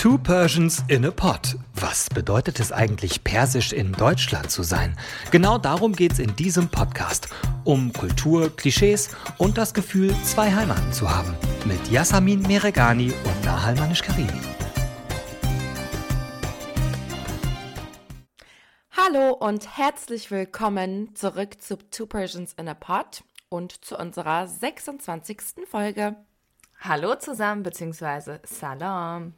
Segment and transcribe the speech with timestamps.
[0.00, 1.58] Two Persians in a Pot.
[1.74, 4.96] Was bedeutet es eigentlich, persisch in Deutschland zu sein?
[5.30, 7.28] Genau darum geht es in diesem Podcast.
[7.64, 11.34] Um Kultur, Klischees und das Gefühl, zwei Heimaten zu haben.
[11.66, 14.40] Mit Yasamin Meregani und Nahal Manish-Karimi.
[18.92, 25.66] Hallo und herzlich willkommen zurück zu Two Persians in a Pot und zu unserer 26.
[25.70, 26.16] Folge.
[26.78, 29.34] Hallo zusammen, beziehungsweise Salam.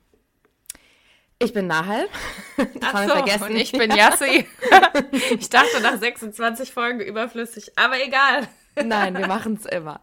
[1.43, 2.09] Ich bin Nahal.
[2.57, 3.45] Das haben wir vergessen.
[3.45, 4.47] Und ich bin Yassi.
[5.31, 8.49] ich dachte nach 26 Folgen überflüssig, aber egal.
[8.83, 10.01] Nein, wir machen es immer.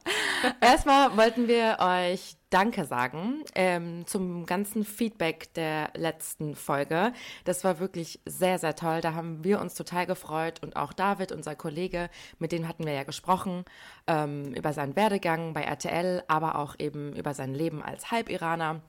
[0.62, 7.14] Erstmal wollten wir euch Danke sagen ähm, zum ganzen Feedback der letzten Folge.
[7.46, 9.02] Das war wirklich sehr, sehr toll.
[9.02, 12.94] Da haben wir uns total gefreut und auch David, unser Kollege, mit dem hatten wir
[12.94, 13.66] ja gesprochen
[14.08, 18.82] ähm, über seinen Werdegang bei RTL, aber auch eben über sein Leben als Halbiraner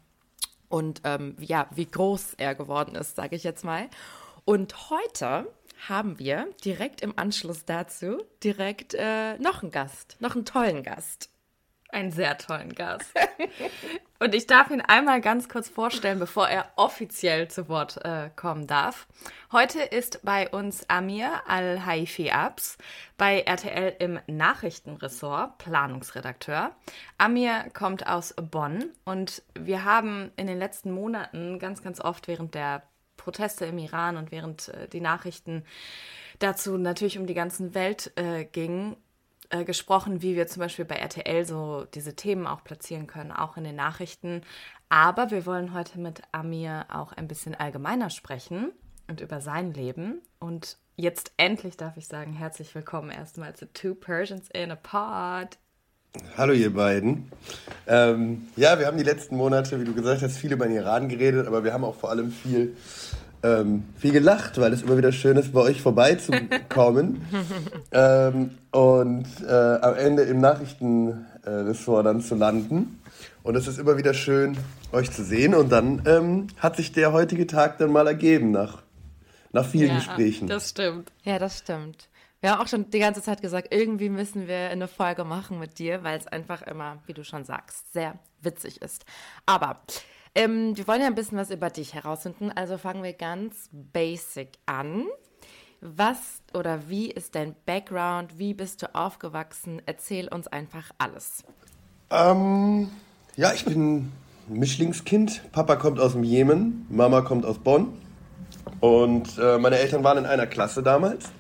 [0.70, 3.88] und ähm, ja, wie groß er geworden ist, sage ich jetzt mal.
[4.46, 5.52] Und heute
[5.88, 11.28] haben wir direkt im Anschluss dazu direkt äh, noch einen Gast, noch einen tollen Gast
[11.92, 13.12] einen sehr tollen Gast.
[14.18, 18.66] Und ich darf ihn einmal ganz kurz vorstellen, bevor er offiziell zu Wort äh, kommen
[18.66, 19.06] darf.
[19.50, 22.76] Heute ist bei uns Amir Al-Haifi Abs
[23.16, 26.76] bei RTL im Nachrichtenressort, Planungsredakteur.
[27.16, 32.54] Amir kommt aus Bonn und wir haben in den letzten Monaten ganz, ganz oft während
[32.54, 32.82] der
[33.16, 35.64] Proteste im Iran und während äh, die Nachrichten
[36.40, 38.96] dazu natürlich um die ganze Welt äh, gingen,
[39.50, 43.56] äh, gesprochen, wie wir zum Beispiel bei RTL so diese Themen auch platzieren können, auch
[43.56, 44.42] in den Nachrichten.
[44.88, 48.72] Aber wir wollen heute mit Amir auch ein bisschen allgemeiner sprechen
[49.08, 50.20] und über sein Leben.
[50.38, 55.58] Und jetzt endlich darf ich sagen, herzlich willkommen erstmal zu Two Persians in a Pod.
[56.36, 57.30] Hallo ihr beiden.
[57.86, 61.08] Ähm, ja, wir haben die letzten Monate, wie du gesagt hast, viel über den Iran
[61.08, 62.76] geredet, aber wir haben auch vor allem viel
[63.42, 67.22] ähm, viel gelacht, weil es immer wieder schön ist, bei euch vorbeizukommen.
[67.92, 73.00] ähm, und äh, am Ende im Nachrichtenressort dann zu landen.
[73.42, 74.56] Und es ist immer wieder schön,
[74.92, 75.54] euch zu sehen.
[75.54, 78.82] Und dann ähm, hat sich der heutige Tag dann mal ergeben nach,
[79.52, 80.46] nach vielen ja, Gesprächen.
[80.46, 81.10] Das stimmt.
[81.24, 82.08] Ja, das stimmt.
[82.40, 85.78] Wir haben auch schon die ganze Zeit gesagt, irgendwie müssen wir eine Folge machen mit
[85.78, 89.04] dir, weil es einfach immer, wie du schon sagst, sehr witzig ist.
[89.44, 89.80] Aber
[90.34, 94.58] ähm, wir wollen ja ein bisschen was über dich herausfinden, also fangen wir ganz basic
[94.66, 95.06] an.
[95.80, 98.38] Was oder wie ist dein Background?
[98.38, 99.80] Wie bist du aufgewachsen?
[99.86, 101.42] Erzähl uns einfach alles.
[102.10, 102.90] Ähm,
[103.36, 104.12] ja, ich bin
[104.48, 105.50] Mischlingskind.
[105.52, 107.94] Papa kommt aus dem Jemen, Mama kommt aus Bonn.
[108.80, 111.30] Und äh, meine Eltern waren in einer Klasse damals.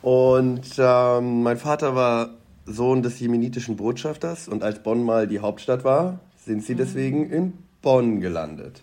[0.00, 2.30] Und ähm, mein Vater war
[2.64, 4.48] Sohn des jemenitischen Botschafters.
[4.48, 7.52] Und als Bonn mal die Hauptstadt war, sind sie deswegen in
[7.82, 8.82] Bonn gelandet.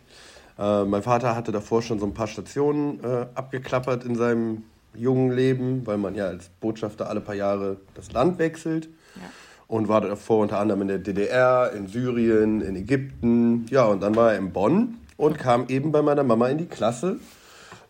[0.58, 4.64] Äh, mein Vater hatte davor schon so ein paar Stationen äh, abgeklappert in seinem
[4.94, 8.86] jungen Leben, weil man ja als Botschafter alle paar Jahre das Land wechselt.
[9.16, 9.22] Ja.
[9.68, 13.66] Und war davor unter anderem in der DDR, in Syrien, in Ägypten.
[13.70, 16.68] Ja, und dann war er in Bonn und kam eben bei meiner Mama in die
[16.68, 17.18] Klasse.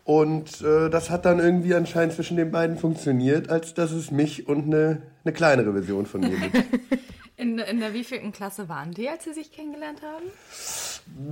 [0.06, 4.48] Und äh, das hat dann irgendwie anscheinend zwischen den beiden funktioniert, als dass es mich
[4.48, 6.56] und eine, eine kleinere Version von mir gibt.
[7.38, 10.24] In, in der wievielten Klasse waren die, als sie sich kennengelernt haben?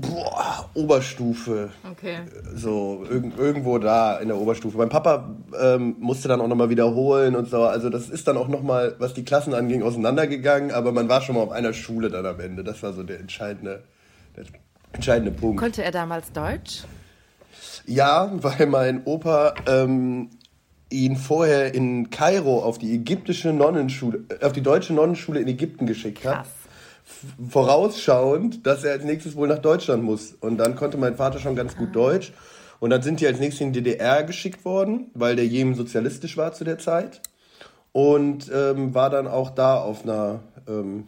[0.02, 1.72] Boah, Oberstufe.
[1.90, 2.20] Okay.
[2.54, 4.78] So, irg irgendwo da in der Oberstufe.
[4.78, 7.64] Mein Papa ähm, musste dann auch nochmal wiederholen und so.
[7.64, 10.72] Also das ist dann auch nochmal, was die Klassen anging, auseinandergegangen.
[10.72, 12.66] Aber man war schon mal auf einer Schule dann am Ende.
[12.66, 13.84] Das war so der entscheidende,
[14.36, 14.44] der
[14.92, 15.60] entscheidende Punkt.
[15.60, 16.84] Konnte er damals Deutsch?
[17.86, 20.30] Ja, weil mein Opa ähm,
[20.94, 25.86] ihn vorher in Kairo auf die ägyptische Nonnenschule, äh, auf die deutsche Nonnenschule in Ägypten
[25.86, 26.44] geschickt hat.
[26.44, 26.48] Krass.
[27.50, 30.34] Vorausschauend, dass er als nächstes wohl nach Deutschland muss.
[30.40, 31.94] Und dann konnte mein Vater schon ganz gut ah.
[31.94, 32.34] Deutsch.
[32.80, 36.38] Und dann sind die als nächstes in die DDR geschickt worden, weil der Jemen sozialistisch
[36.38, 37.22] war zu der Zeit.
[37.92, 41.08] Und ähm, war dann auch da auf einer ähm,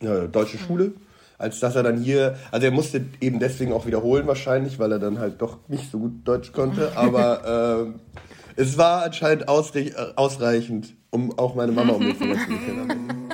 [0.00, 0.92] ja, deutschen Schule
[1.38, 4.98] als dass er dann hier, also er musste eben deswegen auch wiederholen wahrscheinlich, weil er
[4.98, 7.94] dann halt doch nicht so gut Deutsch konnte, aber ähm,
[8.58, 13.32] es war anscheinend ausreichend, um auch meine Mama um mich zu können.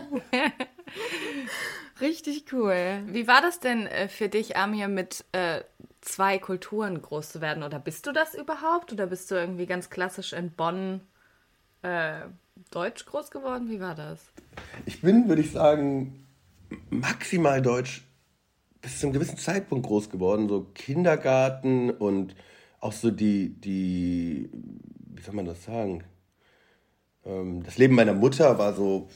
[2.00, 3.02] Richtig cool.
[3.06, 5.62] Wie war das denn äh, für dich, Amir, mit äh,
[6.02, 7.62] zwei Kulturen groß zu werden?
[7.62, 8.92] Oder bist du das überhaupt?
[8.92, 11.00] Oder bist du irgendwie ganz klassisch in Bonn
[11.80, 12.20] äh,
[12.70, 13.70] deutsch groß geworden?
[13.70, 14.20] Wie war das?
[14.84, 16.26] Ich bin, würde ich sagen,
[16.90, 18.02] maximal deutsch
[18.82, 20.50] bis zu einem gewissen Zeitpunkt groß geworden.
[20.50, 22.36] So Kindergarten und
[22.80, 24.50] auch so die, die
[25.14, 26.04] wie soll man das sagen?
[27.26, 29.08] ähm, das Leben meiner Mutter war so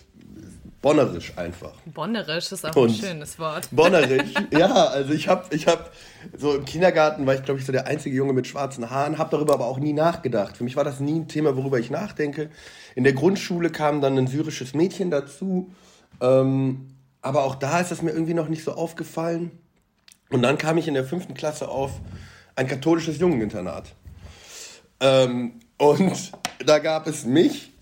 [0.81, 1.75] bonnerisch einfach.
[1.87, 3.69] Bonnerisch ist auch ein Und schönes Wort.
[3.71, 5.93] Bonnerisch, ja, also ich habe ich hab,
[6.37, 9.31] so im Kindergarten war ich glaube ich so der einzige Junge mit schwarzen Haaren, habe
[9.31, 10.57] darüber aber auch nie nachgedacht.
[10.57, 12.51] Für mich war das nie ein Thema, worüber ich nachdenke.
[12.95, 15.71] In der Grundschule kam dann ein syrisches Mädchen dazu,
[16.21, 19.51] ähm, aber auch da ist es mir irgendwie noch nicht so aufgefallen.
[20.31, 21.91] Und dann kam ich in der fünften Klasse auf
[22.55, 23.95] ein katholisches Jungeninternat.
[25.01, 26.33] Ähm, und
[26.65, 27.73] da gab es mich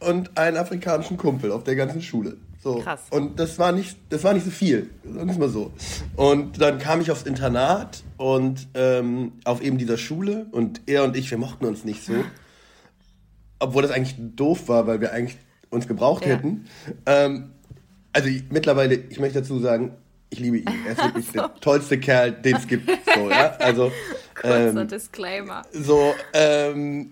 [0.00, 2.36] und einen afrikanischen Kumpel auf der ganzen Schule.
[2.62, 2.78] So.
[2.80, 3.00] Krass.
[3.10, 5.72] Und das war nicht, das war nicht so viel, sagen wir mal so.
[6.16, 11.14] Und dann kam ich aufs Internat und ähm, auf eben dieser Schule und er und
[11.16, 12.14] ich, wir mochten uns nicht so.
[13.58, 15.38] Obwohl das eigentlich doof war, weil wir eigentlich
[15.70, 16.32] uns gebraucht Ja.
[16.34, 16.66] hätten.
[17.06, 17.50] Ähm,
[18.12, 19.92] also ich, mittlerweile, ich möchte dazu sagen,
[20.30, 20.66] ich liebe ihn.
[20.86, 22.88] Er ist wirklich der tollste Kerl, den es gibt.
[23.14, 23.50] So, ja?
[23.58, 23.92] Also
[24.34, 25.62] Kurzer ähm, Disclaimer.
[25.72, 27.10] so ähm,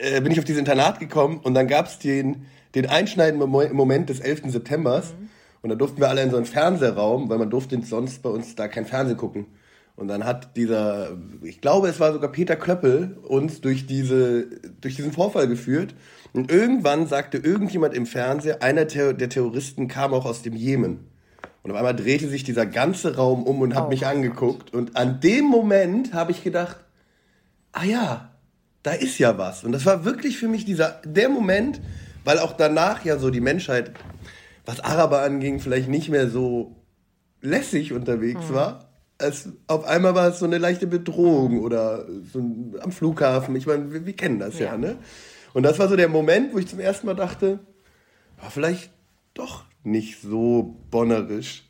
[0.00, 3.72] äh, bin ich auf dieses Internat gekommen und dann gab es den, den einschneidenden Mo-
[3.72, 4.50] Moment des 11.
[4.52, 5.14] Septembers
[5.62, 8.54] und da durften wir alle in so einen Fernsehraum, weil man durfte sonst bei uns
[8.54, 9.46] da kein Fernsehen gucken.
[9.96, 14.46] Und dann hat dieser, ich glaube, es war sogar Peter Klöppel, uns durch, diese,
[14.80, 15.96] durch diesen Vorfall geführt.
[16.32, 21.00] Und irgendwann sagte irgendjemand im Fernsehen, einer der Terroristen kam auch aus dem Jemen.
[21.64, 24.72] Und auf einmal drehte sich dieser ganze Raum um und hat Oh mich angeguckt.
[24.72, 26.76] Und an dem Moment habe ich gedacht,
[27.72, 28.27] ah ja,
[28.82, 29.64] da ist ja was.
[29.64, 31.80] Und das war wirklich für mich dieser, der Moment,
[32.24, 33.92] weil auch danach ja so die Menschheit,
[34.64, 36.76] was Araber anging, vielleicht nicht mehr so
[37.40, 38.90] lässig unterwegs war.
[39.18, 43.56] Es, auf einmal war es so eine leichte Bedrohung oder so ein, am Flughafen.
[43.56, 44.66] Ich meine, wir, wir kennen das ja.
[44.66, 44.76] Ja.
[44.76, 44.96] ne?
[45.54, 47.58] Und das war so der Moment, wo ich zum ersten Mal dachte,
[48.40, 48.92] war vielleicht
[49.34, 51.67] doch nicht so bonnerisch.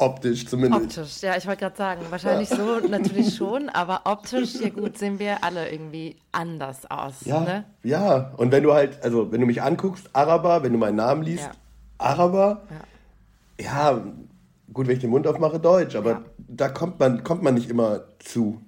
[0.00, 0.98] Optisch zumindest.
[0.98, 5.18] Optisch, ja, ich wollte gerade sagen, wahrscheinlich so natürlich schon, aber optisch, ja gut, sehen
[5.18, 7.24] wir alle irgendwie anders aus.
[7.24, 7.64] Ja, Ne?
[7.82, 8.32] ja.
[8.36, 11.44] Und wenn du halt, also wenn du mich anguckst, Araber, wenn du meinen Namen liest,
[11.44, 11.52] Ja.
[11.98, 12.62] Araber,
[13.60, 14.02] ja.
[14.72, 16.22] gut, wenn ich den Mund aufmache, Deutsch, aber Ja.
[16.38, 18.60] da kommt man, kommt man nicht immer zu.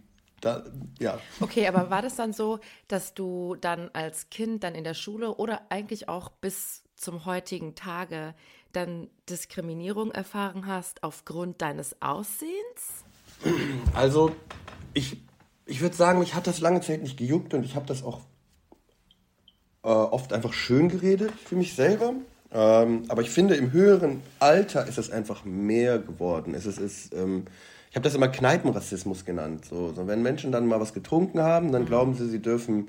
[0.42, 0.64] Da,
[0.98, 1.18] ja.
[1.40, 2.58] Okay, aber war das dann so,
[2.88, 7.74] dass du dann als Kind dann in der Schule oder eigentlich auch bis zum heutigen
[7.74, 8.34] Tage
[8.72, 13.04] dann Diskriminierung erfahren hast aufgrund deines Aussehens?
[13.94, 14.32] Also,
[14.94, 15.22] ich,
[15.66, 18.20] ich würde sagen, mich hat das lange Zeit nicht gejuckt und ich habe das auch
[19.82, 22.14] äh, oft einfach schön geredet für mich selber.
[22.52, 26.54] Ähm, aber ich finde, im höheren Alter ist es einfach mehr geworden.
[26.54, 27.46] Es ist, ist ähm,
[27.92, 29.66] ich habe das immer Kneipenrassismus genannt.
[29.66, 32.88] So, so, wenn Menschen dann mal was getrunken haben, dann glauben sie, sie dürfen,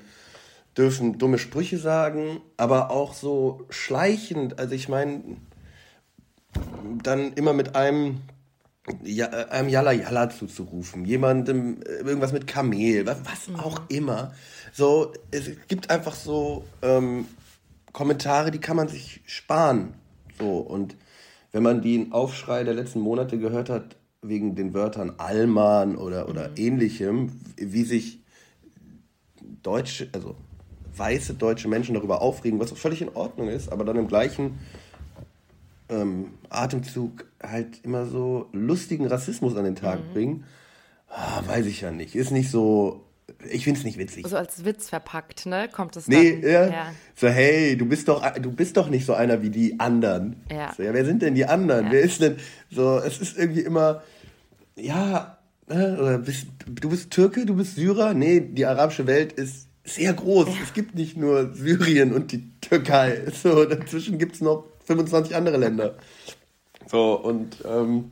[0.78, 4.58] dürfen dumme Sprüche sagen, aber auch so schleichend.
[4.58, 5.22] Also ich meine,
[7.02, 8.20] dann immer mit einem
[9.02, 14.32] ja, äh, einem Yalla Yalla zuzurufen, jemandem äh, irgendwas mit Kamel, was, was auch immer.
[14.72, 17.26] So, es gibt einfach so ähm,
[17.92, 19.94] Kommentare, die kann man sich sparen.
[20.38, 20.96] So, und
[21.52, 26.50] wenn man den Aufschrei der letzten Monate gehört hat, wegen den Wörtern Allmann oder, oder
[26.56, 28.24] ähnlichem, wie sich
[29.62, 30.36] deutsche, also
[30.96, 34.58] weiße deutsche Menschen darüber aufregen, was völlig in Ordnung ist, aber dann im gleichen
[35.88, 40.44] ähm, Atemzug halt immer so lustigen Rassismus an den Tag bringen,
[41.08, 42.14] ah, weiß ich ja nicht.
[42.14, 43.04] Ist nicht so,
[43.50, 44.26] ich finde es nicht witzig.
[44.26, 45.68] So als Witz verpackt, ne?
[45.70, 46.50] Kommt es Nee, dann?
[46.50, 46.66] ja.
[46.68, 46.92] ja.
[47.14, 50.36] So, hey, du bist doch, du bist doch nicht so einer wie die anderen.
[50.50, 50.72] Ja.
[50.76, 51.86] So, ja wer sind denn die anderen?
[51.86, 51.92] Ja.
[51.92, 52.36] Wer ist denn,
[52.70, 54.02] so, es ist irgendwie immer,
[54.76, 55.38] ja,
[55.68, 58.14] ne, oder bist, du bist Türke, du bist Syrer?
[58.14, 60.48] Nee, die arabische Welt ist sehr groß.
[60.62, 63.22] Es gibt nicht nur Syrien und die Türkei.
[63.42, 65.94] So, dazwischen gibt es noch 25 andere Länder.
[66.86, 68.10] So, und ähm,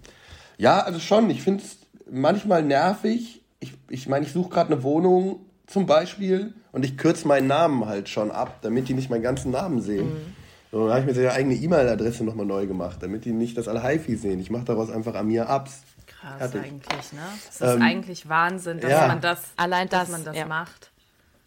[0.58, 1.78] ja, also schon, ich finde es
[2.10, 3.42] manchmal nervig.
[3.60, 7.46] Ich meine, ich, mein, ich suche gerade eine Wohnung zum Beispiel und ich kürze meinen
[7.46, 10.34] Namen halt schon ab, damit die nicht meinen ganzen Namen sehen.
[10.70, 13.68] So, dann habe ich mir seine eigene E-Mail-Adresse nochmal neu gemacht, damit die nicht das
[13.68, 14.40] Al-Haifi sehen.
[14.40, 15.82] Ich mache daraus einfach Amir Abs.
[16.06, 16.62] Krass Fertig.
[16.62, 17.20] eigentlich, ne?
[17.48, 19.06] Es ist eigentlich Wahnsinn, dass ja.
[19.06, 20.46] man das, Allein dass das, man das ja.
[20.46, 20.90] macht.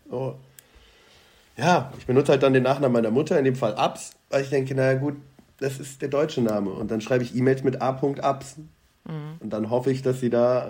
[0.10, 0.38] So.
[1.58, 4.50] Ja, ich benutze halt dann den Nachnamen meiner Mutter, in dem Fall Abs, weil ich
[4.50, 5.16] denke, naja gut,
[5.60, 6.70] das ist der deutsche Name.
[6.72, 8.58] Und dann schreibe ich E-Mails mit A.Abs.
[9.06, 10.70] Und dann hoffe ich, dass sie da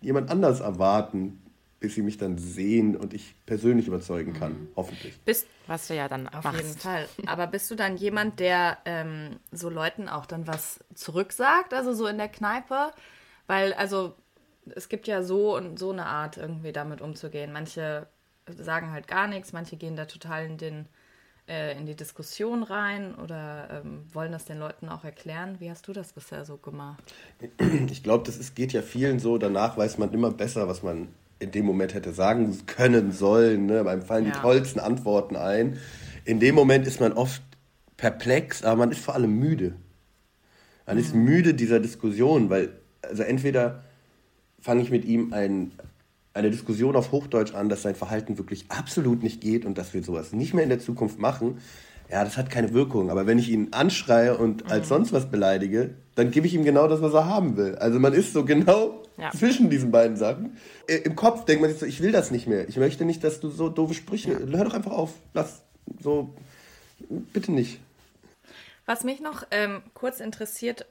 [0.00, 1.42] jemand anders erwarten,
[1.78, 4.68] bis sie mich dann sehen und ich persönlich überzeugen kann.
[4.76, 5.20] Hoffentlich.
[5.26, 6.62] Bist Was du ja dann auf machst.
[6.62, 7.06] jeden Fall.
[7.26, 12.06] Aber bist du dann jemand, der ähm, so Leuten auch dann was zurücksagt, also so
[12.06, 12.92] in der Kneipe?
[13.46, 14.14] Weil, also,
[14.74, 17.52] es gibt ja so und so eine Art, irgendwie damit umzugehen.
[17.52, 18.06] Manche
[18.46, 20.86] sagen halt gar nichts, manche gehen da total in den
[21.48, 25.56] äh, in die Diskussion rein oder ähm, wollen das den Leuten auch erklären.
[25.58, 27.02] Wie hast du das bisher so gemacht?
[27.90, 29.38] Ich glaube, das ist, geht ja vielen so.
[29.38, 31.08] Danach weiß man immer besser, was man
[31.38, 33.66] in dem Moment hätte sagen können sollen.
[33.66, 33.82] Ne?
[33.84, 34.32] Beim fallen Ja.
[34.32, 35.78] die tollsten Antworten ein.
[36.24, 37.42] in dem Moment ist man oft
[37.96, 39.74] perplex, aber man ist vor allem müde.
[40.86, 42.70] Man ist müde dieser Diskussion, weil,
[43.02, 43.82] also entweder
[44.60, 45.72] fange ich mit ihm ein,
[46.34, 50.02] eine Diskussion auf Hochdeutsch an, dass sein Verhalten wirklich absolut nicht geht und dass wir
[50.02, 51.58] sowas nicht mehr in der Zukunft machen,
[52.10, 53.10] ja, das hat keine Wirkung.
[53.10, 56.86] Aber wenn ich ihn anschreie und als sonst was beleidige, dann gebe ich ihm genau
[56.88, 57.76] das, was er haben will.
[57.76, 59.30] Also man ist so genau Ja.
[59.30, 60.56] zwischen diesen beiden Sachen.
[60.86, 62.68] Äh, Im Kopf denkt man sich so, ich will das nicht mehr.
[62.68, 64.38] Ich möchte nicht, dass du so doofe Sprüche.
[64.50, 65.14] Hör doch einfach auf.
[65.32, 65.62] Lass
[66.02, 66.34] so.
[67.32, 67.80] Bitte nicht.
[68.84, 70.86] Was mich noch ähm, kurz interessiert,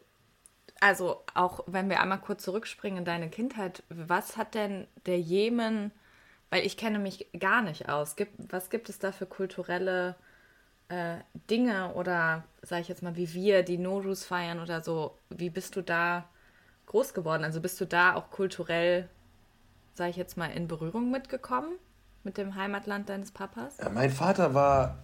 [0.81, 5.91] also auch wenn wir einmal kurz zurückspringen in deine Kindheit, was hat denn der Jemen,
[6.49, 10.15] weil ich kenne mich gar nicht aus, gibt, was gibt es da für kulturelle
[10.89, 11.17] äh,
[11.49, 15.75] Dinge oder sage ich jetzt mal wie wir, die Norus feiern oder so, wie bist
[15.75, 16.25] du da
[16.87, 17.43] groß geworden?
[17.43, 19.07] Also bist du da auch kulturell,
[19.93, 21.73] sage ich jetzt mal, in Berührung mitgekommen
[22.23, 23.77] mit dem Heimatland deines Papas?
[23.77, 24.97] Ja, mein Vater war,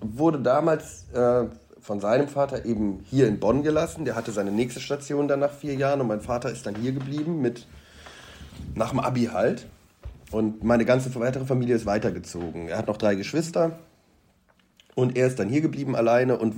[0.00, 1.46] wurde damals äh,
[1.86, 4.04] von seinem Vater eben hier in Bonn gelassen.
[4.04, 6.90] Der hatte seine nächste Station dann nach vier Jahren und mein Vater ist dann hier
[6.90, 7.68] geblieben mit
[8.74, 9.68] nach dem Abi halt.
[10.32, 12.66] Und meine ganze weitere Familie ist weitergezogen.
[12.66, 13.78] Er hat noch drei Geschwister
[14.96, 16.56] und er ist dann hier geblieben alleine und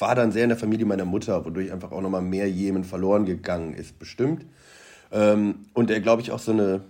[0.00, 3.26] war dann sehr in der Familie meiner Mutter, wodurch einfach auch nochmal mehr Jemen verloren
[3.26, 4.44] gegangen ist, bestimmt.
[5.12, 6.80] Ähm, und er, glaube ich, auch so eine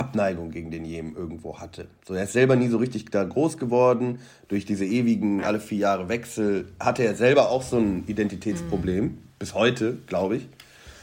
[0.00, 1.86] Abneigung gegen den Jemen irgendwo hatte.
[2.08, 4.18] So, er ist selber nie so richtig da groß geworden.
[4.48, 9.18] Durch diese ewigen, alle vier Jahre Wechsel hatte er selber auch so ein Identitätsproblem.
[9.38, 10.48] Bis heute, glaube ich.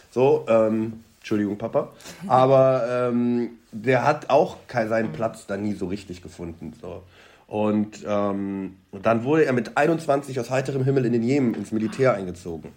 [0.09, 1.89] So, ähm, Entschuldigung, Papa.
[2.27, 6.73] Aber ähm, der hat auch keinen, seinen Platz da nie so richtig gefunden.
[6.81, 7.03] So.
[7.45, 12.15] Und ähm, dann wurde er mit 21 aus heiterem Himmel in den Jemen ins Militär
[12.15, 12.71] eingezogen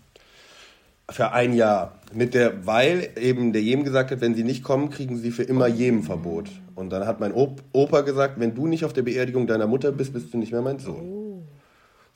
[1.10, 1.92] für ein Jahr.
[2.12, 5.44] Mit der, weil eben der Jemen gesagt hat, wenn sie nicht kommen, kriegen sie für
[5.44, 6.48] immer Jemenverbot.
[6.74, 9.92] Und dann hat mein Op Opa gesagt, wenn du nicht auf der Beerdigung deiner Mutter
[9.92, 11.44] bist, bist du nicht mehr mein Sohn.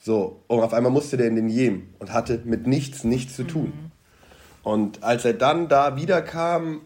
[0.00, 3.44] So, und auf einmal musste der in den Jemen und hatte mit nichts nichts zu
[3.44, 3.72] tun.
[4.62, 6.80] Und als er dann da wiederkam,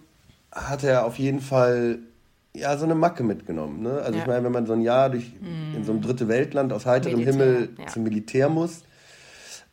[0.53, 1.99] hat er auf jeden Fall
[2.55, 3.83] ja so eine Macke mitgenommen.
[3.83, 3.93] Ne?
[3.93, 4.21] Also Ja.
[4.23, 5.33] ich meine, wenn man so ein Jahr durch
[5.77, 7.87] in so einem dritte Weltland aus heiterem Militär, Himmel ja.
[7.87, 8.83] zum Militär muss,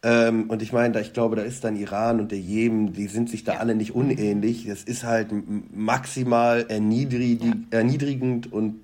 [0.06, 3.08] ähm, und ich meine, da, ich glaube, da ist dann Iran und der Jemen, die
[3.08, 3.60] sind sich da Ja.
[3.60, 4.68] alle nicht unähnlich.
[4.68, 5.30] Das ist halt
[5.76, 8.76] maximal erniedrig, erniedrigend und,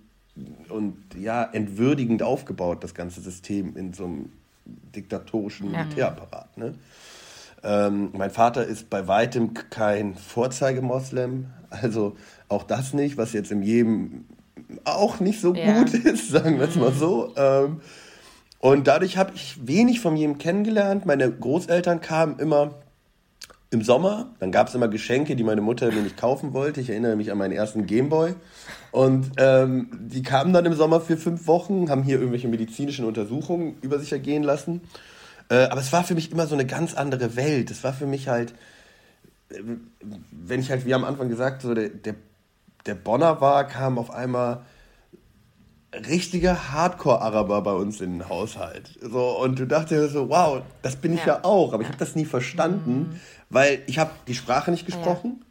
[0.70, 4.30] und ja, entwürdigend aufgebaut, das ganze System in so einem
[4.96, 5.78] diktatorischen Ja.
[5.84, 6.58] Militärapparat.
[6.58, 6.74] Ne?
[7.64, 12.16] Ähm, mein Vater ist bei weitem kein Vorzeigemoslem, also
[12.48, 14.26] auch das nicht, was jetzt im Jemen
[14.86, 15.84] auch nicht so Ja.
[15.84, 17.32] gut ist, sagen wir es mal so.
[17.38, 17.82] Ähm,
[18.62, 21.08] und dadurch habe ich wenig von jedem kennengelernt.
[21.08, 22.76] Meine Großeltern kamen immer
[23.72, 24.36] im Sommer.
[24.40, 26.80] Dann gab es immer Geschenke, die meine Mutter mir nicht kaufen wollte.
[26.80, 28.36] Ich erinnere mich an meinen ersten Gameboy.
[28.92, 33.78] Und ähm, die kamen dann im Sommer für fünf Wochen, haben hier irgendwelche medizinischen Untersuchungen
[33.82, 34.82] über sich ergehen lassen.
[35.50, 37.72] Äh, aber es war für mich immer so eine ganz andere Welt.
[37.72, 38.54] Es war für mich halt,
[39.50, 39.56] äh,
[40.30, 42.14] wenn ich halt, wie am Anfang gesagt, so der, der,
[42.86, 44.62] der Bonner war, kam auf einmal
[45.94, 48.98] richtige Hardcore-Araber bei uns in den Haushalt.
[49.02, 51.44] So, und du dachtest so, wow, das bin ich ja, Ja.
[51.44, 51.74] auch.
[51.74, 53.20] Aber ich habe das nie verstanden,
[53.50, 55.44] weil ich habe die Sprache nicht gesprochen.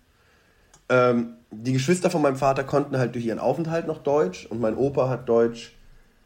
[0.89, 4.77] Ähm, die Geschwister von meinem Vater konnten halt durch ihren Aufenthalt noch Deutsch und mein
[4.77, 5.73] Opa hat Deutsch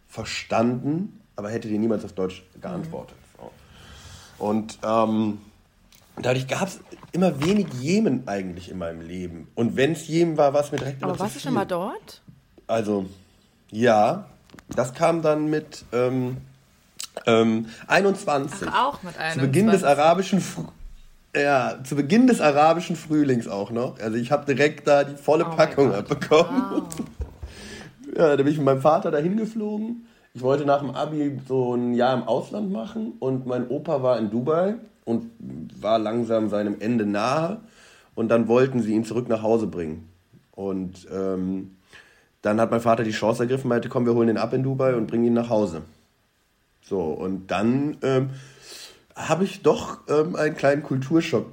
[0.07, 3.17] verstanden, aber hätte dir niemals auf Deutsch geantwortet.
[3.37, 3.51] So.
[4.45, 5.39] Und ähm,
[6.21, 6.81] dadurch gab es
[7.13, 9.49] immer wenig Jemen eigentlich in meinem Leben.
[9.55, 11.65] Und wenn es Jemen war, war es mir direkt immer Aber warst du schon mal
[11.65, 12.23] dort?
[12.67, 13.07] Also,
[13.75, 14.27] ja,
[14.75, 16.39] das kam dann mit ähm,
[17.27, 18.69] ähm, 21.
[18.71, 19.85] Ach, auch mit Zu Beginn des 21.
[19.85, 20.73] arabischen Fr
[21.37, 23.99] ja, zu Beginn des arabischen Frühlings auch noch.
[23.99, 26.83] Also ich habe direkt da die volle Oh Packung abbekommen.
[28.17, 30.07] Ja, da bin ich mit meinem Vater dahin geflogen.
[30.35, 34.19] Ich wollte nach dem Abi so ein Jahr im Ausland machen und mein Opa war
[34.19, 35.33] in Dubai und
[35.81, 37.61] war langsam seinem Ende nahe.
[38.15, 40.09] Und dann wollten sie ihn zurück nach Hause bringen.
[40.53, 41.74] Und ähm,
[42.45, 44.95] dann hat mein Vater die Chance ergriffen, meinte, komm, wir holen ihn ab in Dubai
[44.95, 45.81] und bringen ihn nach Hause.
[46.83, 48.31] So, und dann ähm,
[49.17, 51.47] habe ich doch ähm, einen kleinen Kulturschock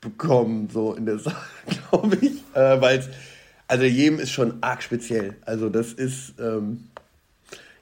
[0.00, 2.42] bekommen, so in der Sache, glaube ich.
[2.54, 3.08] Äh, Weil es,
[3.68, 5.36] also Jemen ist schon arg speziell.
[5.46, 6.88] Also das ist, ähm,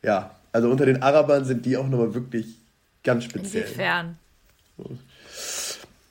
[0.02, 2.58] ja, also unter den Arabern sind die auch nochmal wirklich
[3.02, 3.64] ganz speziell.
[3.64, 4.18] Inwiefern?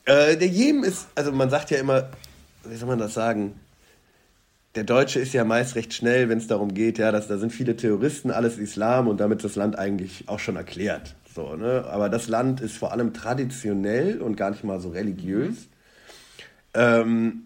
[0.06, 2.10] Äh, der Jemen ist, also man sagt ja immer,
[2.64, 3.60] wie soll man das sagen?
[4.76, 7.52] Der Deutsche ist ja meist recht schnell, wenn es darum geht, ja, dass da sind
[7.52, 11.14] viele Terroristen, alles Islam und damit ist das Land eigentlich auch schon erklärt.
[11.36, 11.86] So, ne?
[11.92, 15.68] Aber das Land ist vor allem traditionell und gar nicht mal so religiös.
[16.74, 17.44] Ähm,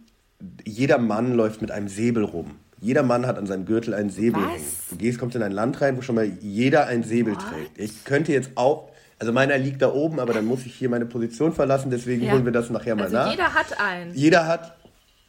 [0.66, 2.52] jeder Mann läuft mit einem Säbel rum.
[2.80, 4.52] Jeder Mann hat an seinem Gürtel einen Säbel Was?
[4.54, 4.72] hängen.
[4.92, 7.78] Du gehst, kommst in ein Land rein, wo schon mal jeder einen Säbel trägt.
[7.78, 11.06] Ich könnte jetzt auch, also meiner liegt da oben, aber dann muss ich hier meine
[11.06, 12.34] Position verlassen, deswegen Ja.
[12.34, 13.32] holen wir das nachher mal Also nach.
[13.32, 14.14] jeder hat einen.
[14.14, 14.78] Jeder hat,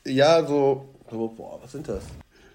[0.07, 2.03] ja, so, so, boah, was sind das?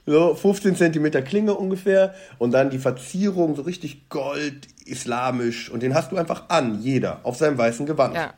[0.05, 5.93] So 15 Zentimeter Klinge ungefähr und dann die Verzierung, so richtig gold, islamisch und den
[5.93, 8.15] hast du einfach an, jeder, auf seinem weißen Gewand.
[8.15, 8.33] Ja.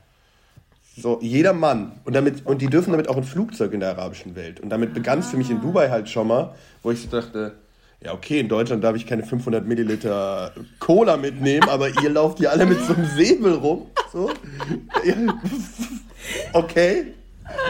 [0.98, 1.94] So, jeder Mann.
[2.06, 4.62] Und, damit, und die dürfen damit auch ein Flugzeug in der arabischen Welt.
[4.62, 7.56] Und damit begann es für mich in Dubai halt schon mal, wo ich so dachte,
[8.02, 12.52] ja okay, in Deutschland darf ich keine 500 Milliliter Cola mitnehmen, aber ihr lauft hier
[12.52, 13.88] alle mit so einem Säbel rum.
[14.12, 14.32] So.
[16.54, 17.14] Okay.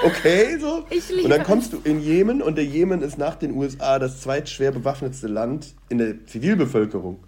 [0.03, 0.85] Okay, so.
[0.89, 3.99] Ich liebe und dann kommst du in Jemen und der Jemen ist nach den USA
[3.99, 7.19] das zweitschwer bewaffnetste Land in der Zivilbevölkerung.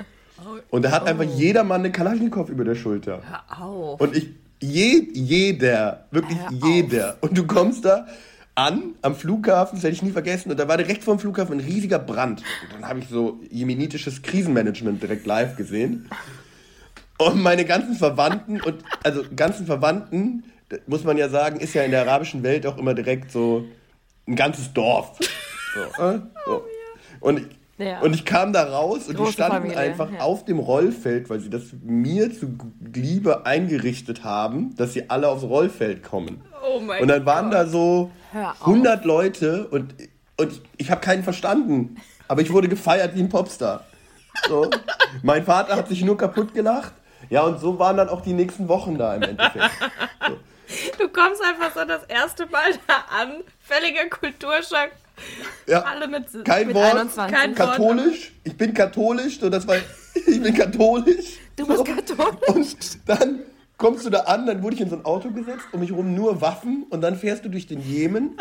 [0.69, 3.21] Und da hat einfach jeder Mann eine Kalaschnikow über der Schulter.
[3.29, 4.01] Hör auf.
[4.01, 4.29] Und ich,
[4.61, 7.17] je, jeder, wirklich jeder.
[7.21, 8.07] Und du kommst da
[8.55, 11.59] an, am Flughafen, das werde ich nie vergessen, und da war direkt vor dem Flughafen
[11.59, 12.41] ein riesiger Brand.
[12.63, 16.09] Und dann habe ich so jemenitisches Krisenmanagement direkt live gesehen.
[17.19, 20.43] Und meine ganzen Verwandten und, also ganzen Verwandten,
[20.87, 23.65] muss man ja sagen, ist ja in der arabischen Welt auch immer direkt so
[24.27, 25.17] ein ganzes Dorf.
[25.73, 26.63] So, äh, so.
[27.19, 27.47] Und, ich-
[27.85, 28.01] Ja.
[28.01, 30.19] und ich kam da raus und die Große standen Familie, einfach ja.
[30.21, 32.57] auf dem Rollfeld, weil sie das mir zu
[32.93, 36.41] Liebe eingerichtet haben, dass sie alle aufs Rollfeld kommen.
[36.67, 38.61] Oh mein Und dann waren da so Hör auf.
[38.67, 39.93] 100 Leute und,
[40.37, 41.95] und ich, ich habe keinen verstanden.
[42.27, 43.85] Aber ich wurde gefeiert wie ein Popstar.
[44.49, 44.69] So.
[45.23, 46.91] mein Vater hat sich nur kaputt gelacht.
[47.29, 49.69] Ja, und so waren dann auch die nächsten Wochen da im Endeffekt.
[50.99, 53.43] Du kommst einfach so das erste Mal da an.
[53.59, 54.91] Völliger Kulturschock.
[55.65, 57.35] Ja, Alle mit, kein mit Wort, 21.
[57.35, 57.69] Kein Wort.
[57.69, 58.31] katholisch.
[58.43, 59.77] Ich bin katholisch, so das war,
[60.13, 61.39] ich bin katholisch.
[61.55, 61.83] Du bist so.
[61.83, 62.73] katholisch.
[62.73, 63.39] Und dann
[63.77, 66.13] kommst du da an, dann wurde ich in so ein Auto gesetzt, um mich rum
[66.13, 68.37] nur Waffen und dann fährst du durch den Jemen.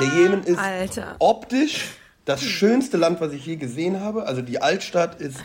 [0.00, 1.16] Der Jemen ist Alter.
[1.18, 1.86] optisch
[2.24, 4.26] das schönste Land, was ich je gesehen habe.
[4.26, 5.38] Also die Altstadt ist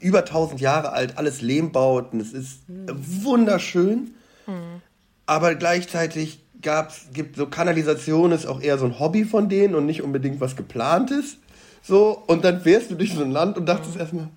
[0.00, 4.14] über 1000 Jahre alt, alles Lehmbauten, es ist wunderschön.
[5.32, 9.86] Aber gleichzeitig gab's, gibt so Kanalisation ist auch eher so ein Hobby von denen und
[9.86, 11.38] nicht unbedingt was geplantes.
[11.82, 14.28] So, und dann fährst du durch so ein Land und dachtest erstmal,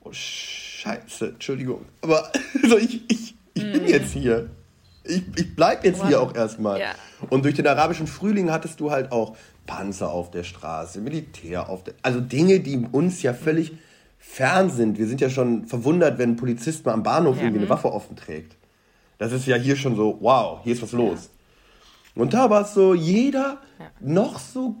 [0.00, 1.84] oh Scheiße, Entschuldigung.
[2.00, 2.32] Aber
[2.68, 4.50] so, ich, ich, ich bin jetzt hier.
[5.04, 6.80] Ich, ich bleib jetzt hier auch erstmal.
[6.80, 6.90] Ja.
[7.30, 11.84] Und durch den arabischen Frühling hattest du halt auch Panzer auf der Straße, Militär auf
[11.84, 11.94] der.
[12.02, 13.74] Also Dinge, die uns ja völlig
[14.18, 14.98] fern sind.
[14.98, 18.16] Wir sind ja schon verwundert, wenn ein Polizist mal am Bahnhof irgendwie eine Waffe offen
[18.16, 18.56] trägt.
[19.22, 21.30] Das ist ja hier schon so, wow, hier ist was los.
[22.16, 23.58] Und da war es so, jeder
[24.00, 24.74] noch so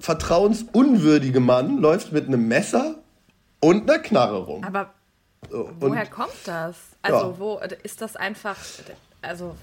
[0.00, 2.94] vertrauensunwürdige Mann läuft mit einem Messer
[3.60, 4.64] und einer Knarre rum.
[4.64, 4.94] Aber
[5.50, 6.74] So, woher kommt das?
[7.02, 7.38] Also, Ja.
[7.38, 8.56] wo ist das einfach.
[9.20, 9.56] Also.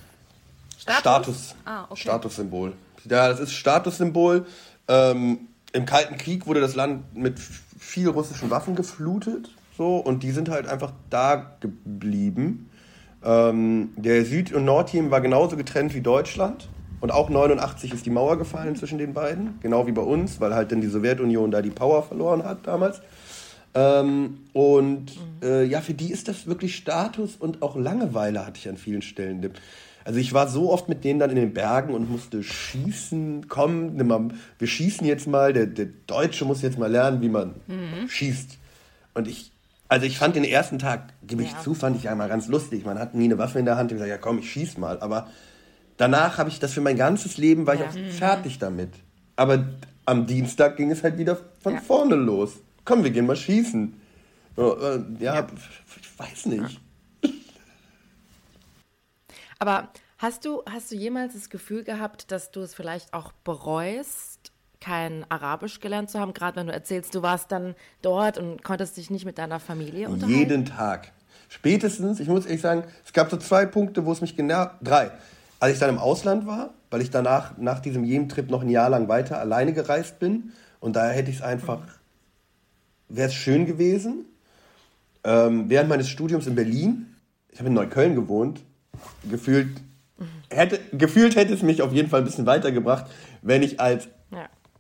[0.77, 0.99] Status?
[0.99, 1.55] Status.
[1.65, 2.01] Ah, okay.
[2.01, 2.73] Statussymbol.
[3.05, 4.45] Ja, das ist Statussymbol.
[4.87, 5.39] Ähm,
[5.73, 9.49] Im Kalten Krieg wurde das Land mit viel russischen Waffen geflutet.
[9.75, 12.69] So, und die sind halt einfach da geblieben.
[13.25, 16.69] Ähm, der Süd- und Nordteam war genauso getrennt wie Deutschland.
[17.01, 19.59] Und auch 89 ist die Mauer gefallen zwischen den beiden.
[19.61, 23.01] Genau wie bei uns, weil halt dann die Sowjetunion da die Power verloren hat damals.
[23.73, 25.11] Ähm, und
[25.43, 29.01] äh, ja, für die ist das wirklich Status und auch Langeweile hatte ich an vielen
[29.01, 29.51] Stellen.
[30.05, 33.47] Also ich war so oft mit denen dann in den Bergen und musste schießen.
[33.49, 35.51] Komm, mal, wir schießen jetzt mal.
[35.51, 37.55] Der, der Deutsche muss jetzt mal lernen, wie man
[38.07, 38.57] schießt.
[39.15, 39.51] Und ich,
[39.87, 41.59] also ich fand den ersten Tag, gebe ich Ja.
[41.61, 42.85] zu, fand ich ja mal ganz lustig.
[42.85, 43.91] Man hat nie eine Waffe in der Hand.
[43.91, 44.99] Ich gesagt, ja komm, ich schieß mal.
[44.99, 45.29] Aber
[45.97, 47.87] danach habe ich das für mein ganzes Leben, war ich Ja.
[47.87, 48.89] auch fertig damit.
[49.35, 49.65] Aber
[50.05, 51.81] am Dienstag ging es halt wieder von Ja.
[51.81, 52.53] vorne los.
[52.83, 53.99] Komm, wir gehen mal schießen.
[54.55, 55.45] So, äh, ja,
[56.01, 56.79] ich weiß nicht.
[59.59, 64.34] Aber hast du, hast du jemals das Gefühl gehabt, dass du es vielleicht auch bereust,
[64.81, 68.97] kein Arabisch gelernt zu haben, gerade wenn du erzählst, du warst dann dort und konntest
[68.97, 70.39] dich nicht mit deiner Familie unterhalten?
[70.39, 71.11] Jeden Tag.
[71.49, 75.11] Spätestens, ich muss ehrlich sagen, es gab so zwei Punkte, wo es mich genervt, drei.
[75.59, 78.89] Als ich dann im Ausland war, weil ich danach, nach diesem Jemen-Trip noch ein Jahr
[78.89, 81.81] lang weiter alleine gereist bin und daher hätte ich es einfach,
[83.09, 84.25] wäre es schön gewesen.
[85.23, 87.15] Ähm, während meines Studiums in Berlin,
[87.51, 88.61] ich habe in Neukölln gewohnt,
[89.29, 89.69] gefühlt
[90.49, 93.05] hätte, gefühlt hätte es mich auf jeden Fall ein bisschen weitergebracht,
[93.41, 94.07] wenn ich als.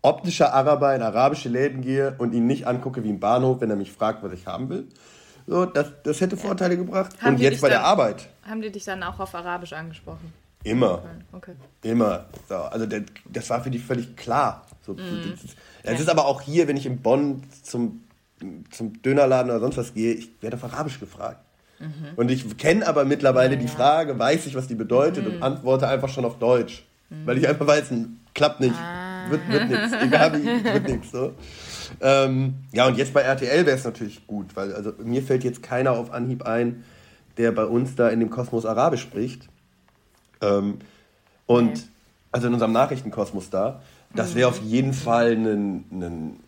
[0.05, 3.75] Optischer Araber in arabische Läden gehe und ihn nicht angucke wie im Bahnhof, wenn er
[3.75, 4.87] mich fragt, was ich haben will.
[5.47, 7.11] So, das, das hätte Vorteile gebracht.
[7.21, 8.27] Haben und jetzt bei der dann- Arbeit.
[8.47, 10.33] Haben die dich dann auch auf Arabisch angesprochen?
[10.63, 11.03] Immer.
[11.31, 11.53] Okay.
[11.83, 12.25] Immer.
[12.49, 14.65] So, also der, das war für die völlig klar.
[14.85, 14.97] So, Mhm.
[15.31, 18.03] das, ist, das ist aber auch hier, wenn ich in Bonn zum,
[18.71, 21.37] zum Dönerladen oder sonst was gehe, ich werde auf Arabisch gefragt.
[21.79, 21.89] Mhm.
[22.15, 25.35] Und ich kenne aber mittlerweile die Frage, weiß ich, was die bedeutet Mhm.
[25.35, 26.83] und antworte einfach schon auf Deutsch.
[27.25, 28.73] Weil ich einfach weiß, hm, klappt nicht.
[29.29, 29.93] Wird, wird nichts.
[30.01, 31.11] Egal wie, wird nichts.
[31.11, 31.33] So.
[32.01, 35.63] Ähm, ja, und jetzt bei RTL wäre es natürlich gut, weil also mir fällt jetzt
[35.63, 36.83] keiner auf Anhieb ein,
[37.37, 39.47] der bei uns da in dem Kosmos Arabisch spricht.
[40.41, 40.79] Ähm,
[41.45, 41.81] und okay.
[42.31, 43.81] also in unserem Nachrichtenkosmos da,
[44.13, 46.39] das wäre auf jeden Fall ein, ein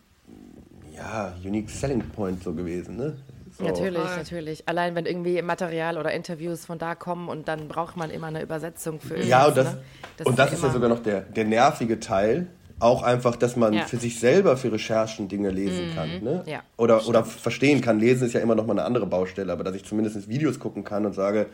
[0.96, 3.16] ja, unique selling point so gewesen, ne?
[3.58, 3.64] So.
[3.64, 4.68] Natürlich, natürlich.
[4.68, 8.42] Allein wenn irgendwie Material oder Interviews von da kommen und dann braucht man immer eine
[8.42, 9.28] Übersetzung für irgendwas.
[9.28, 9.82] Ja, und das, ne?
[10.16, 12.46] das und ist, das ist ja sogar noch der, der nervige Teil.
[12.80, 13.86] Auch einfach, dass man ja.
[13.86, 15.94] für sich selber für Recherchen Dinge lesen mhm.
[15.94, 16.22] kann.
[16.22, 16.42] Ne?
[16.46, 17.98] Ja, oder, oder verstehen kann.
[17.98, 20.84] Lesen ist ja immer noch mal eine andere Baustelle, aber dass ich zumindest Videos gucken
[20.84, 21.46] kann und sage,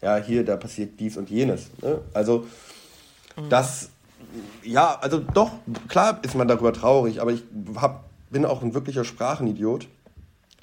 [0.00, 1.70] ja, hier, da passiert dies und jenes.
[1.80, 2.00] Ne?
[2.12, 2.46] Also,
[3.36, 3.48] mhm.
[3.48, 3.90] das,
[4.64, 5.52] ja, also doch,
[5.88, 7.44] klar ist man darüber traurig, aber ich
[7.76, 9.86] hab, bin auch ein wirklicher Sprachenidiot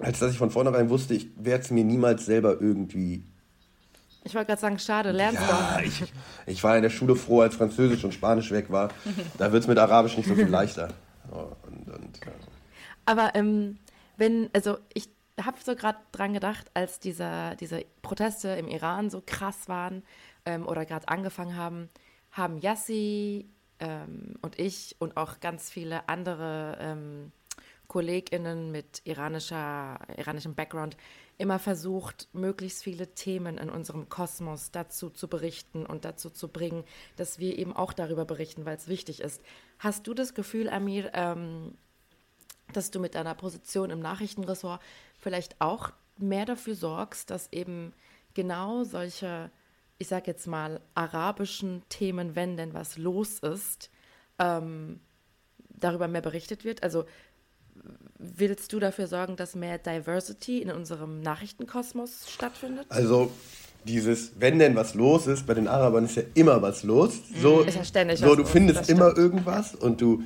[0.01, 3.23] als dass ich von vornherein wusste, ich werde es mir niemals selber irgendwie.
[4.29, 5.81] Ich wollte gerade sagen, schade, lernst ja, doch.
[5.81, 6.13] Ich,
[6.45, 8.89] ich war in der Schule froh, als Französisch und Spanisch weg war.
[9.39, 10.93] Da wird es mit Arabisch nicht so viel leichter.
[11.31, 12.19] Und, und.
[13.05, 13.79] Aber ähm,
[14.17, 15.09] wenn, also ich
[15.41, 20.03] habe so gerade dran gedacht, als dieser, diese Proteste im Iran so krass waren
[20.45, 21.89] ähm, oder gerade angefangen haben,
[22.31, 27.31] haben Yassi ähm, und ich und auch ganz viele andere ähm,
[27.87, 30.97] KollegInnen mit iranischer, iranischem Background
[31.39, 36.84] immer versucht, möglichst viele Themen in unserem Kosmos dazu zu berichten und dazu zu bringen,
[37.15, 39.41] dass wir eben auch darüber berichten, weil es wichtig ist.
[39.80, 41.75] Hast du das Gefühl, Amir, ähm,
[42.73, 44.82] dass du mit deiner Position im Nachrichtenressort
[45.17, 47.93] vielleicht auch mehr dafür sorgst, dass eben
[48.34, 49.49] genau solche,
[49.97, 53.89] ich sag jetzt mal, arabischen Themen, wenn denn was los ist,
[54.39, 54.99] ähm,
[55.69, 56.84] darüber mehr berichtet wird?
[56.84, 57.06] Also
[58.17, 62.85] willst du dafür sorgen, dass mehr Diversity in unserem Nachrichtenkosmos stattfindet?
[62.89, 63.31] Also
[63.85, 67.19] dieses, wenn denn was los ist, bei den Arabern ist ja immer was los.
[67.41, 70.23] So, ist ja ständig so du los, findest immer irgendwas und du,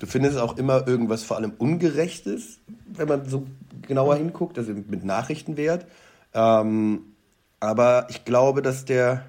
[0.00, 3.46] du findest auch immer irgendwas vor allem Ungerechtes, wenn man so
[3.82, 5.86] genauer hinguckt, also mit Nachrichtenwert.
[6.34, 7.02] Ähm,
[7.60, 9.24] aber ich glaube, dass der,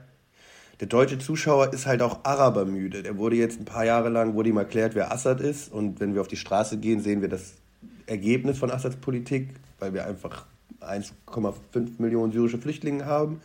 [0.82, 3.04] der deutsche Zuschauer ist halt auch Arabermüde.
[3.04, 5.72] Der wurde jetzt ein paar Jahre lang, wurde ihm erklärt, wer Assad ist.
[5.72, 7.54] Und wenn wir auf die Straße gehen, sehen wir das
[8.08, 10.48] Ergebnis von Assads Politik, weil wir einfach
[10.82, 11.54] 1,5
[12.00, 13.42] Millionen syrische Flüchtlinge haben.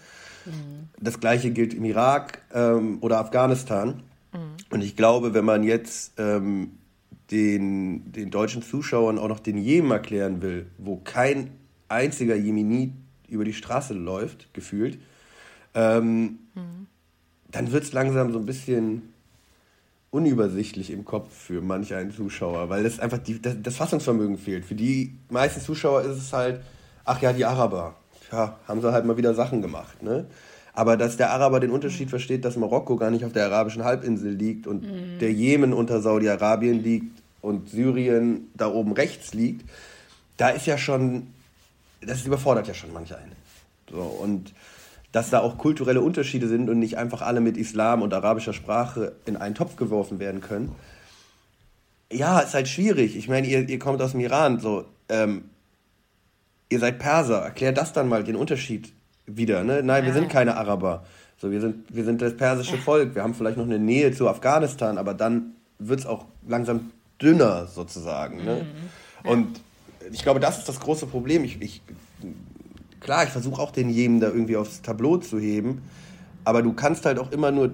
[0.47, 0.89] Mhm.
[0.99, 4.03] Das gleiche gilt im Irak ähm, oder Afghanistan.
[4.33, 4.39] Mhm.
[4.71, 6.79] Und ich glaube, wenn man jetzt ähm,
[7.31, 11.51] den, den deutschen Zuschauern auch noch den Jemen erklären will, wo kein
[11.91, 12.93] einziger Jemenit
[13.29, 14.99] über die Straße läuft, gefühlt,
[15.75, 16.87] ähm, mhm
[17.57, 19.15] dann wird es langsam so ein bisschen
[20.11, 24.65] unübersichtlich im Kopf für manch einen Zuschauer, weil das einfach die, das, das, Fassungsvermögen fehlt.
[24.65, 26.61] Für die meisten Zuschauer ist es halt,
[27.05, 27.95] ach ja, die Araber,
[28.31, 30.27] ja, haben sie halt mal wieder Sachen gemacht, ne?
[30.75, 34.33] Aber dass der Araber den Unterschied versteht, dass Marokko gar nicht auf der arabischen Halbinsel
[34.33, 35.19] liegt und mhm.
[35.19, 39.67] der Jemen unter Saudi-Arabien liegt und Syrien da oben rechts liegt,
[40.37, 41.29] da ist ja schon,
[42.03, 43.33] das überfordert ja schon manch einen.
[43.91, 44.53] So, und
[45.13, 49.13] dass da auch kulturelle Unterschiede sind und nicht einfach alle mit Islam und arabischer Sprache
[49.25, 50.75] in einen Topf geworfen werden können.
[52.13, 53.17] Ja, ist halt schwierig.
[53.17, 55.51] Ich meine, ihr, ihr kommt aus dem Iran, so, ähm,
[56.69, 58.93] ihr seid Perser, erklärt das dann mal den Unterschied
[59.27, 59.65] wieder.
[59.65, 59.83] Ne?
[59.83, 61.05] Nein, wir sind keine Araber.
[61.39, 63.15] So, wir sind, wir sind das persische Volk.
[63.15, 66.91] Wir haben vielleicht noch eine Nähe zu Afghanistan, aber dann wird es auch langsam
[67.21, 68.45] dünner sozusagen.
[68.45, 68.67] Ne?
[69.23, 69.31] Mhm.
[69.31, 69.61] Und
[70.13, 71.45] ich glaube, das ist das große Problem.
[71.45, 71.83] Ich, ich
[73.07, 75.83] klar, ich versuche auch den Jemen da irgendwie aufs Tableau zu heben,
[76.45, 77.73] aber du kannst halt auch immer nur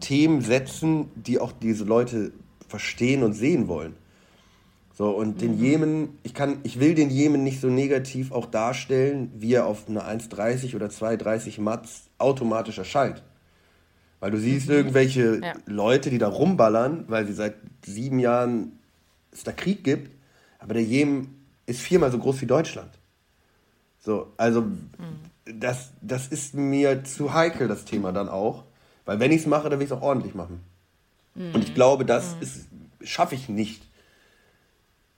[0.00, 2.32] Themen setzen, die auch diese Leute
[2.66, 3.94] verstehen und sehen wollen.
[4.92, 5.38] So, und mhm.
[5.38, 9.64] den Jemen, ich kann, ich will den Jemen nicht so negativ auch darstellen, wie er
[9.64, 13.22] auf einer 1,30 oder 2,30 Mats automatisch erscheint.
[14.18, 14.74] Weil du siehst mhm.
[14.74, 15.52] irgendwelche ja.
[15.66, 17.54] Leute, die da rumballern, weil sie seit
[17.86, 18.72] sieben Jahren
[19.30, 20.10] es da Krieg gibt,
[20.58, 22.97] aber der Jemen ist viermal so groß wie Deutschland.
[24.08, 24.80] So, also mhm.
[25.44, 28.64] das, das ist mir zu heikel, das Thema dann auch.
[29.04, 30.64] Weil wenn ich es mache, dann will ich es auch ordentlich machen.
[31.34, 31.54] Mhm.
[31.54, 33.06] Und ich glaube, das mhm.
[33.06, 33.82] schaffe ich nicht.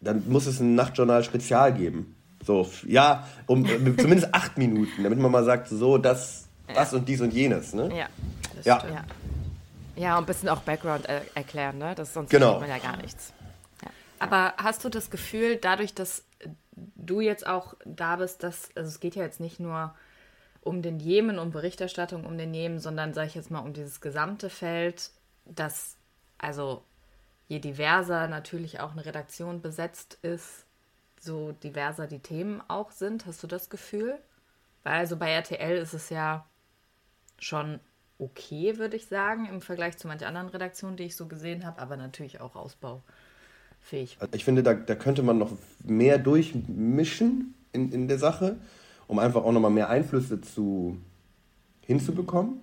[0.00, 2.16] Dann muss es ein Nachtjournal Spezial geben.
[2.44, 3.64] So, ja, um
[3.96, 7.72] zumindest acht Minuten, damit man mal sagt, so, das, das und dies und jenes.
[7.72, 7.96] Ne?
[7.96, 8.08] Ja,
[8.64, 8.84] ja.
[8.92, 9.04] ja.
[9.94, 11.94] Ja, und ein bisschen auch Background er erklären, ne?
[11.94, 12.58] Das, sonst genau.
[12.58, 13.32] man ja gar nichts.
[13.84, 13.90] Ja.
[14.18, 16.24] Aber hast du das Gefühl, dadurch, dass
[16.94, 19.94] du jetzt auch da bist, dass, also es geht ja jetzt nicht nur
[20.62, 24.00] um den Jemen, um Berichterstattung um den Jemen, sondern sage ich jetzt mal um dieses
[24.00, 25.10] gesamte Feld,
[25.44, 25.96] dass
[26.38, 26.84] also
[27.48, 30.66] je diverser natürlich auch eine Redaktion besetzt ist,
[31.18, 33.26] so diverser die Themen auch sind.
[33.26, 34.18] Hast du das Gefühl?
[34.82, 36.46] Weil also bei RTL ist es ja
[37.38, 37.80] schon
[38.18, 41.80] okay, würde ich sagen, im Vergleich zu manchen anderen Redaktionen, die ich so gesehen habe,
[41.80, 42.54] aber natürlich auch
[43.90, 44.16] ausbaufähig.
[44.20, 45.52] Also ich finde, da, da könnte man noch
[45.84, 48.56] mehr durchmischen in, in der Sache,
[49.06, 50.98] um einfach auch nochmal mehr Einflüsse zu,
[51.82, 52.60] hinzubekommen.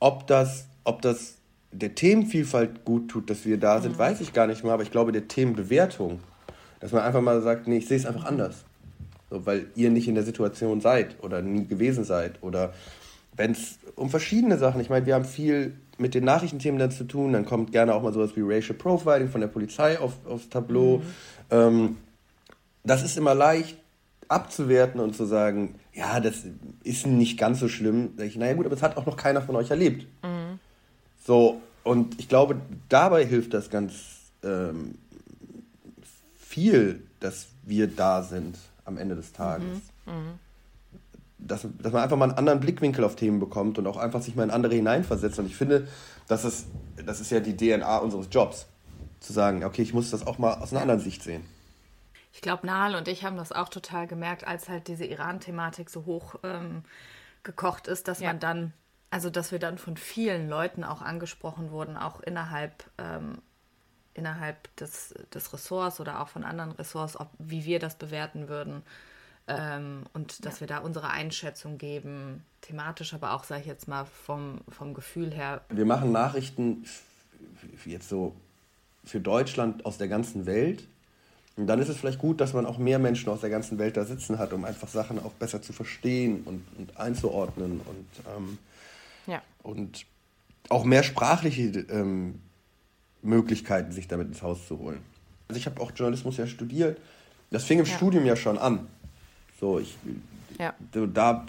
[0.00, 1.36] Ob das, ob das
[1.72, 3.98] der Themenvielfalt gut tut, dass wir da sind, mhm.
[3.98, 6.20] weiß ich gar nicht mal, aber ich glaube, der Themenbewertung,
[6.80, 8.64] dass man einfach mal sagt, nee, ich sehe es einfach anders.
[9.30, 12.72] So, weil ihr nicht in der Situation seid oder nie gewesen seid oder
[13.38, 17.04] wenn es um verschiedene Sachen, ich meine, wir haben viel mit den Nachrichtenthemen dann zu
[17.04, 20.48] tun, dann kommt gerne auch mal sowas wie Racial Profiling von der Polizei auf, aufs
[20.48, 20.98] Tableau.
[20.98, 21.02] Mhm.
[21.50, 21.96] Ähm,
[22.84, 23.78] das ist immer leicht
[24.28, 26.44] abzuwerten und zu sagen, ja, das
[26.84, 28.10] ist nicht ganz so schlimm.
[28.16, 30.06] Sag ich, naja gut, aber es hat auch noch keiner von euch erlebt.
[30.22, 30.58] Mhm.
[31.24, 32.56] So, und ich glaube,
[32.88, 33.94] dabei hilft das ganz
[34.42, 34.96] ähm,
[36.36, 39.78] viel, dass wir da sind am Ende des Tages.
[40.06, 40.38] Mhm.
[41.38, 44.34] Dass, dass man einfach mal einen anderen Blickwinkel auf Themen bekommt und auch einfach sich
[44.34, 45.38] mal in andere hineinversetzt.
[45.38, 45.86] Und ich finde,
[46.26, 46.66] das ist,
[47.06, 48.66] das ist ja die DNA unseres Jobs.
[49.20, 51.44] Zu sagen, okay, ich muss das auch mal aus einer anderen Sicht sehen.
[52.32, 56.04] Ich glaube, Nahal und ich haben das auch total gemerkt, als halt diese Iran-Thematik so
[56.06, 56.84] hoch ähm,
[57.42, 58.28] gekocht ist, dass ja.
[58.28, 58.72] man dann,
[59.10, 63.38] also dass wir dann von vielen Leuten auch angesprochen wurden, auch innerhalb, ähm,
[64.14, 68.82] innerhalb des, des Ressorts oder auch von anderen Ressorts, ob, wie wir das bewerten würden.
[69.48, 70.60] Ähm, und dass ja.
[70.60, 75.32] wir da unsere Einschätzung geben, thematisch, aber auch, sage ich jetzt mal, vom, vom Gefühl
[75.32, 75.62] her.
[75.70, 76.84] Wir machen Nachrichten
[77.86, 78.34] jetzt so
[79.04, 80.86] für Deutschland aus der ganzen Welt.
[81.56, 83.96] Und dann ist es vielleicht gut, dass man auch mehr Menschen aus der ganzen Welt
[83.96, 88.06] da sitzen hat, um einfach Sachen auch besser zu verstehen und, und einzuordnen und,
[88.36, 88.58] ähm,
[89.26, 89.42] ja.
[89.64, 90.06] und
[90.68, 92.40] auch mehr sprachliche ähm,
[93.22, 95.00] Möglichkeiten, sich damit ins Haus zu holen.
[95.48, 97.00] Also ich habe auch Journalismus ja studiert.
[97.50, 97.96] Das fing im ja.
[97.96, 98.86] Studium ja schon an.
[99.58, 99.96] So, ich,
[100.58, 100.74] ja.
[100.92, 101.46] da,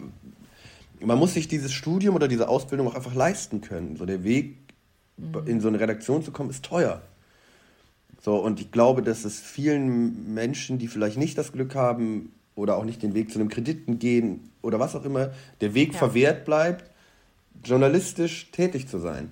[1.00, 3.96] man muss sich dieses Studium oder diese Ausbildung auch einfach leisten können.
[3.98, 4.58] So der Weg
[5.18, 5.44] mhm.
[5.46, 7.02] in so eine Redaktion zu kommen ist teuer.
[8.22, 12.78] So und ich glaube, dass es vielen Menschen, die vielleicht nicht das Glück haben oder
[12.78, 16.00] auch nicht den Weg zu einem Krediten gehen oder was auch immer, der Weg ja.
[16.00, 16.92] verwehrt bleibt,
[17.64, 19.30] journalistisch tätig zu sein.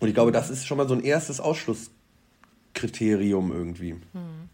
[0.00, 3.94] Und ich glaube, das ist schon mal so ein erstes Ausschlusskriterium irgendwie.
[3.94, 4.48] Mhm.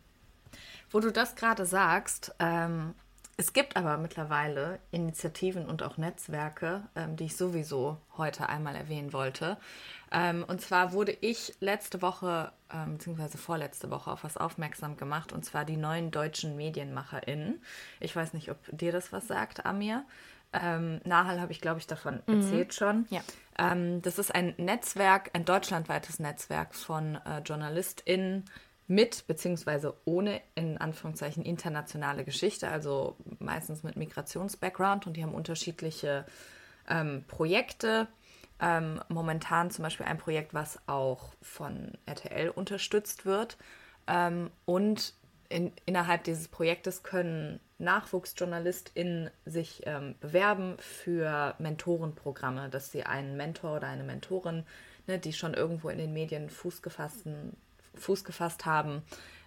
[0.91, 2.95] Wo du das gerade sagst, ähm,
[3.37, 9.13] es gibt aber mittlerweile Initiativen und auch Netzwerke, ähm, die ich sowieso heute einmal erwähnen
[9.13, 9.57] wollte.
[10.13, 15.33] Ähm, und zwar wurde ich letzte Woche, ähm, beziehungsweise vorletzte Woche, auf was aufmerksam gemacht,
[15.33, 17.63] und zwar die neuen deutschen MedienmacherInnen.
[18.01, 20.05] Ich weiß nicht, ob dir das was sagt, Amir.
[20.53, 22.41] Ähm, Nahal habe ich, glaube ich, davon mhm.
[22.41, 23.07] erzählt schon.
[23.11, 23.23] Ja.
[23.59, 28.45] Ähm, das ist ein Netzwerk, ein deutschlandweites Netzwerk von äh, JournalistInnen,
[28.87, 36.27] mit beziehungsweise ohne in Anführungszeichen internationale Geschichte, also meistens mit Migrationsbackground und die haben unterschiedliche
[36.89, 38.09] ähm, Projekte.
[38.61, 43.57] Ähm, momentan zum Beispiel ein Projekt, was auch von RTL unterstützt wird.
[44.07, 45.15] Ähm, und
[45.49, 53.77] in, innerhalb dieses Projektes können NachwuchsjournalistInnen sich ähm, bewerben für Mentorenprogramme, dass sie einen Mentor
[53.77, 54.65] oder eine Mentorin,
[55.07, 57.57] ne, die schon irgendwo in den Medien Fuß gefassten
[57.97, 59.03] Fuß gefasst haben,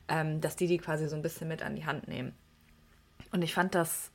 [0.07, 2.33] ähm, dass die die quasi so ein bisschen mit an die Hand nehmen.
[3.31, 4.11] Und ich fand das,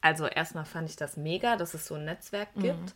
[0.00, 2.62] also erstmal fand ich das mega, dass es so ein Netzwerk mhm.
[2.62, 2.94] gibt.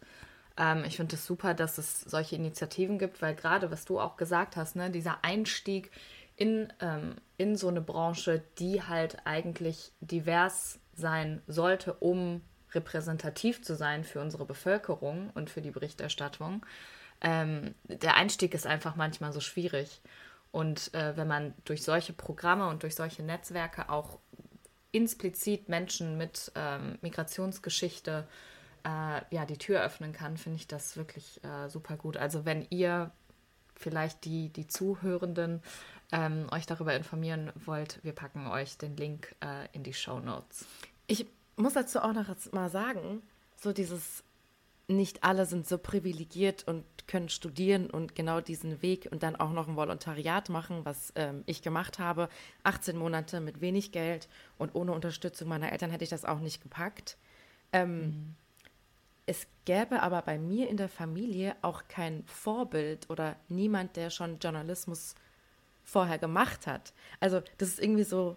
[0.56, 4.00] Ähm, ich finde es das super, dass es solche Initiativen gibt, weil gerade, was du
[4.00, 5.90] auch gesagt hast, ne, dieser Einstieg
[6.36, 13.74] in, ähm, in so eine Branche, die halt eigentlich divers sein sollte, um repräsentativ zu
[13.74, 16.64] sein für unsere Bevölkerung und für die Berichterstattung.
[17.20, 20.00] Ähm, der Einstieg ist einfach manchmal so schwierig.
[20.54, 24.20] Und äh, wenn man durch solche Programme und durch solche Netzwerke auch
[24.92, 28.28] implizit Menschen mit ähm, Migrationsgeschichte
[28.84, 32.16] äh, ja, die Tür öffnen kann, finde ich das wirklich äh, super gut.
[32.16, 33.10] Also wenn ihr
[33.74, 35.60] vielleicht die, die Zuhörenden
[36.12, 40.66] ähm, euch darüber informieren wollt, wir packen euch den Link äh, in die Show Notes.
[41.08, 43.22] Ich muss dazu auch noch mal sagen,
[43.56, 44.22] so dieses
[44.86, 49.52] nicht alle sind so privilegiert und können studieren und genau diesen Weg und dann auch
[49.52, 52.28] noch ein Volontariat machen, was ähm, ich gemacht habe.
[52.64, 56.62] 18 Monate mit wenig Geld und ohne Unterstützung meiner Eltern hätte ich das auch nicht
[56.62, 57.16] gepackt.
[57.72, 58.34] Ähm, mhm.
[59.26, 64.38] Es gäbe aber bei mir in der Familie auch kein Vorbild oder niemand, der schon
[64.38, 65.14] Journalismus
[65.82, 66.92] vorher gemacht hat.
[67.20, 68.36] Also das ist irgendwie so,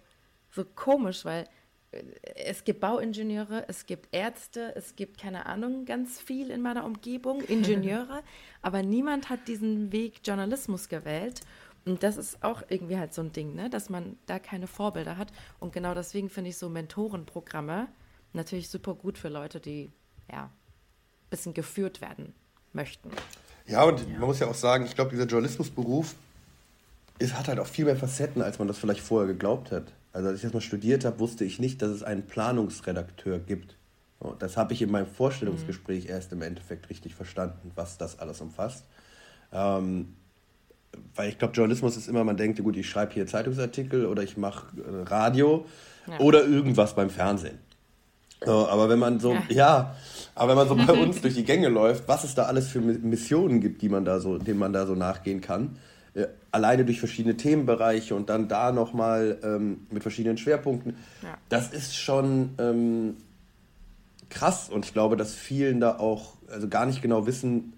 [0.50, 1.46] so komisch, weil
[1.90, 7.40] es gibt Bauingenieure, es gibt Ärzte, es gibt keine Ahnung, ganz viel in meiner Umgebung,
[7.48, 8.22] Ingenieure,
[8.62, 11.40] aber niemand hat diesen Weg Journalismus gewählt.
[11.86, 13.70] Und das ist auch irgendwie halt so ein Ding, ne?
[13.70, 15.32] dass man da keine Vorbilder hat.
[15.58, 17.88] Und genau deswegen finde ich so Mentorenprogramme
[18.34, 19.90] natürlich super gut für Leute, die
[20.30, 22.34] ja ein bisschen geführt werden
[22.74, 23.10] möchten.
[23.66, 24.18] Ja, und ja.
[24.18, 26.14] man muss ja auch sagen, ich glaube, dieser Journalismusberuf
[27.18, 29.92] ist, hat halt auch viel mehr Facetten, als man das vielleicht vorher geglaubt hat.
[30.18, 33.76] Also als ich das mal studiert habe, wusste ich nicht, dass es einen Planungsredakteur gibt.
[34.40, 36.10] Das habe ich in meinem Vorstellungsgespräch mhm.
[36.10, 38.84] erst im Endeffekt richtig verstanden, was das alles umfasst.
[39.52, 40.16] Ähm,
[41.14, 44.36] weil ich glaube, Journalismus ist immer, man denkt, gut, ich schreibe hier Zeitungsartikel oder ich
[44.36, 45.66] mache äh, Radio
[46.08, 46.18] ja.
[46.18, 47.60] oder irgendwas beim Fernsehen.
[48.44, 49.42] So, aber wenn man so, ja.
[49.50, 49.96] ja.
[50.34, 52.80] aber wenn man so bei uns durch die Gänge läuft, was es da alles für
[52.80, 55.78] Missionen gibt, die man da so, denen man da so nachgehen kann,
[56.14, 61.36] äh, alleine durch verschiedene Themenbereiche und dann da nochmal ähm, mit verschiedenen Schwerpunkten, ja.
[61.48, 63.16] das ist schon ähm,
[64.30, 67.74] krass und ich glaube, dass vielen da auch also gar nicht genau wissen,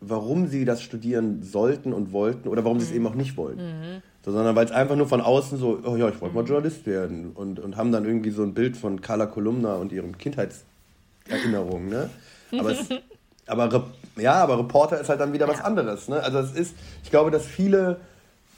[0.00, 2.80] warum sie das studieren sollten und wollten oder warum mhm.
[2.80, 2.96] sie es mhm.
[2.96, 3.58] eben auch nicht wollen.
[3.58, 4.02] Mhm.
[4.24, 6.48] So, sondern weil es einfach nur von außen so, oh ja, ich wollte mal mhm.
[6.48, 10.18] Journalist werden und, und haben dann irgendwie so ein Bild von Carla Kolumna und ihren
[10.18, 11.88] Kindheitserinnerungen.
[11.88, 12.10] Ne?
[12.58, 12.88] Aber, es,
[13.50, 13.84] aber
[14.16, 16.08] ja, aber Reporter ist halt dann wieder was anderes.
[16.08, 16.22] Ne?
[16.22, 18.00] Also es ist, ich glaube, dass viele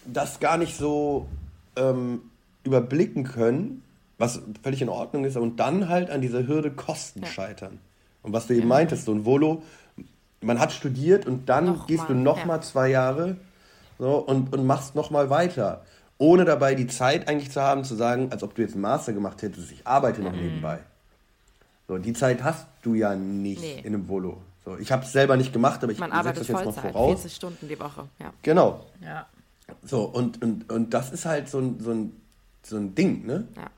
[0.04, 1.26] das gar nicht so
[1.76, 2.20] ähm,
[2.64, 3.82] überblicken können,
[4.18, 7.28] was völlig in Ordnung ist, und dann halt an dieser Hürde Kosten ja.
[7.28, 7.78] scheitern.
[8.22, 9.62] Und was du eben meintest, so ein Volo,
[10.40, 12.62] man hat studiert und dann noch gehst mal, du nochmal ja.
[12.62, 13.36] zwei Jahre
[13.98, 15.84] so, und, und machst nochmal weiter.
[16.18, 19.12] Ohne dabei die Zeit eigentlich zu haben, zu sagen, als ob du jetzt einen Master
[19.12, 20.40] gemacht hättest, ich arbeite noch mhm.
[20.40, 20.78] nebenbei.
[21.92, 23.80] So, die Zeit hast du ja nicht nee.
[23.80, 24.40] in einem Volo.
[24.64, 26.92] So, ich habe es selber nicht gemacht, aber ich Man arbeitet das jetzt Vollzeit, mal
[26.92, 27.20] voraus.
[27.20, 28.32] 40 Stunden die Woche, ja.
[28.40, 28.86] Genau.
[29.02, 29.26] Ja.
[29.84, 32.12] So, und, und, und das ist halt so ein, so ein,
[32.62, 33.46] so ein Ding, ne?
[33.56, 33.70] Ja.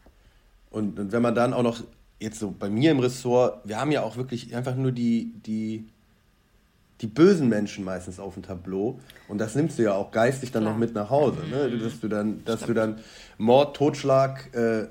[0.71, 1.83] Und, und wenn man dann auch noch,
[2.21, 5.89] jetzt so bei mir im Ressort, wir haben ja auch wirklich einfach nur die, die
[7.01, 10.63] die bösen Menschen meistens auf dem Tableau und das nimmst du ja auch geistig dann
[10.63, 10.75] Klar.
[10.75, 11.69] noch mit nach Hause, ne?
[11.69, 11.83] Mhm.
[11.83, 13.01] dass du dann, dass du dann
[13.37, 14.87] Mord, Totschlag äh,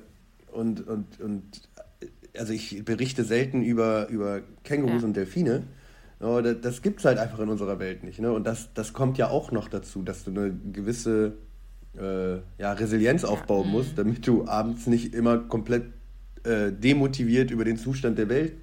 [0.51, 1.43] und, und, und
[2.37, 5.07] also ich berichte selten über, über Kängurus ja.
[5.07, 5.63] und Delfine.
[6.19, 8.19] Aber das, das gibt es halt einfach in unserer Welt nicht.
[8.19, 8.31] Ne?
[8.31, 11.33] Und das, das kommt ja auch noch dazu, dass du eine gewisse
[11.97, 13.71] äh, ja, Resilienz aufbauen ja.
[13.71, 13.95] musst, mhm.
[13.97, 15.85] damit du abends nicht immer komplett
[16.43, 18.53] äh, demotiviert über den Zustand der Welt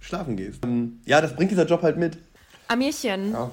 [0.00, 0.60] schlafen gehst.
[1.04, 2.18] Ja, das bringt dieser Job halt mit.
[2.68, 3.32] Amirchen.
[3.32, 3.50] Ja.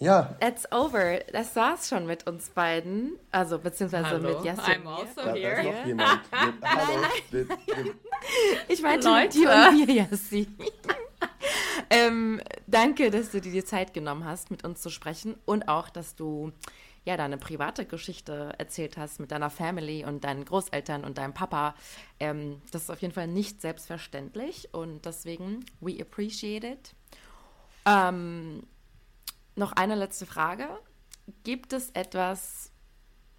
[0.00, 0.36] Ja.
[0.40, 1.20] It's over.
[1.32, 3.18] Das war's schon mit uns beiden.
[3.30, 4.36] Also, beziehungsweise Hallo.
[4.36, 4.82] mit Yassin.
[4.82, 5.54] I'm also da, here.
[5.54, 6.20] Da ist noch jemand.
[6.32, 7.00] Hallo.
[7.30, 7.90] nein, nein.
[8.68, 9.24] Ich meinte Leute.
[9.24, 10.56] mit dir und mir, Yassin.
[11.90, 15.88] ähm, danke, dass du dir die Zeit genommen hast, mit uns zu sprechen und auch,
[15.90, 16.52] dass du
[17.04, 21.74] ja deine private Geschichte erzählt hast mit deiner Family und deinen Großeltern und deinem Papa.
[22.18, 26.94] Ähm, das ist auf jeden Fall nicht selbstverständlich und deswegen we appreciate it.
[27.86, 28.62] Ähm,
[29.56, 30.68] noch eine letzte Frage.
[31.42, 32.70] Gibt es etwas,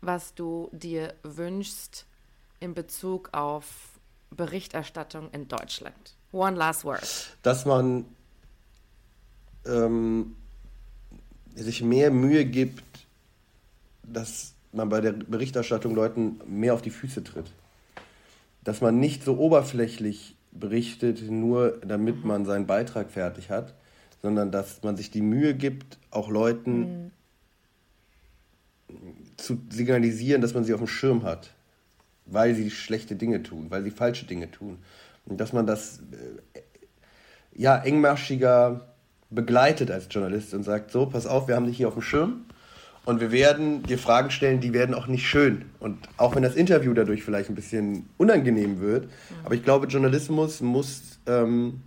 [0.02, 2.06] was du dir wünschst
[2.60, 4.00] in Bezug auf
[4.32, 6.16] Berichterstattung in Deutschland?
[6.32, 7.38] One last word.
[7.44, 8.06] Dass man
[9.66, 10.36] ähm,
[11.56, 12.84] sich mehr Mühe gibt,
[14.04, 17.52] dass man bei der Berichterstattung Leuten mehr auf die Füße tritt.
[18.64, 23.74] Dass man nicht so oberflächlich berichtet, nur damit man seinen Beitrag fertig hat,
[24.26, 27.12] sondern dass man sich die Mühe gibt, auch Leuten
[28.90, 28.98] mhm.
[29.38, 31.54] zu signalisieren, dass man sie auf dem Schirm hat,
[32.26, 34.80] weil sie schlechte Dinge tun, weil sie falsche Dinge tun.
[35.28, 36.00] Und dass man das
[36.56, 36.62] äh,
[37.54, 38.96] ja engmaschiger
[39.30, 42.46] begleitet als Journalist und sagt, so, pass auf, wir haben dich hier auf dem Schirm
[43.06, 45.66] und wir werden dir Fragen stellen, die werden auch nicht schön.
[45.80, 49.36] Und auch wenn das Interview dadurch vielleicht ein bisschen unangenehm wird, mhm.
[49.44, 51.82] aber ich glaube, Journalismus muss ähm,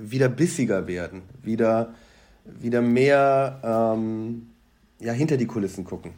[0.00, 1.94] wieder bissiger werden, wieder,
[2.44, 4.50] wieder mehr ähm,
[5.00, 6.12] ja, hinter die Kulissen gucken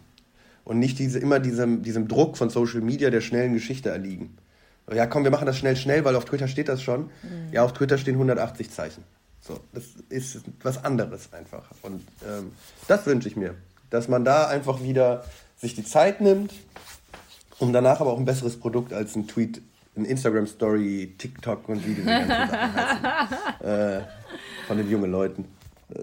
[0.64, 4.37] und nicht diese, immer diesem, diesem Druck von Social Media der schnellen Geschichte erliegen.
[4.92, 7.03] Ja, komm, wir machen das schnell, schnell, weil auf Twitter steht das schon.
[7.23, 7.53] Mhm.
[7.53, 9.05] Ja, auf Twitter stehen 180 Zeichen.
[9.40, 11.64] So, das ist was anderes einfach.
[11.83, 12.53] Und ähm,
[12.88, 13.55] das wünsche ich mir,
[13.90, 15.25] dass man da einfach wieder
[15.57, 16.53] sich die Zeit nimmt,
[17.59, 19.62] um danach aber auch ein besseres Produkt als ein Tweet
[19.96, 23.38] ein Instagram-Story, TikTok und wie diese ganzen Sachen heißen.
[23.62, 24.00] Äh,
[24.66, 25.44] von den jungen Leuten.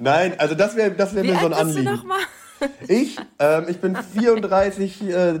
[0.00, 2.00] Nein, also das wäre das wär mir so ein Anliegen.
[2.86, 5.40] Ich, ähm, ich bin 34, äh,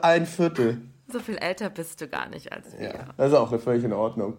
[0.00, 0.80] ein Viertel.
[1.06, 2.94] So viel älter bist du gar nicht als wir.
[2.94, 4.38] Ja, das ist auch völlig in Ordnung.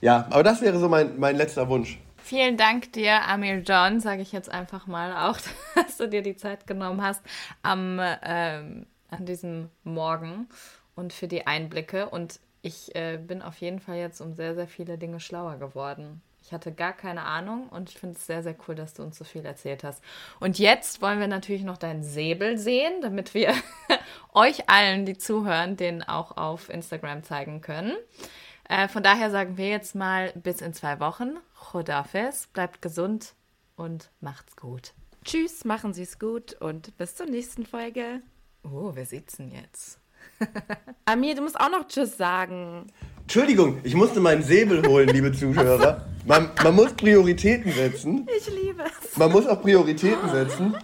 [0.00, 1.98] Ja, aber das wäre so mein, mein letzter Wunsch.
[2.18, 5.40] Vielen Dank dir, Amir John, sage ich jetzt einfach mal auch,
[5.74, 7.20] dass du dir die Zeit genommen hast,
[7.62, 10.48] am ähm, an diesem Morgen
[10.94, 12.08] und für die Einblicke.
[12.08, 16.22] Und ich äh, bin auf jeden Fall jetzt um sehr, sehr viele Dinge schlauer geworden.
[16.46, 19.18] Ich hatte gar keine Ahnung und ich finde es sehr, sehr cool, dass du uns
[19.18, 20.00] so viel erzählt hast.
[20.38, 23.52] Und jetzt wollen wir natürlich noch deinen Säbel sehen, damit wir
[24.32, 27.96] euch allen, die zuhören, den auch auf Instagram zeigen können.
[28.68, 31.36] Äh, von daher sagen wir jetzt mal bis in zwei Wochen.
[31.54, 33.34] Chodafes, bleibt gesund
[33.74, 34.92] und macht's gut.
[35.24, 38.22] Tschüss, machen Sie es gut und bis zur nächsten Folge.
[38.72, 39.98] Oh, wer sieht's denn jetzt?
[41.04, 42.86] Amir, du musst auch noch Tschüss sagen.
[43.22, 46.06] Entschuldigung, ich musste meinen Säbel holen, liebe Zuhörer.
[46.26, 48.26] Man, man muss Prioritäten setzen.
[48.36, 49.16] Ich liebe es.
[49.16, 50.76] Man muss auch Prioritäten setzen.